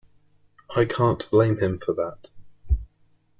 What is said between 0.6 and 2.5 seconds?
I can't blame him for that.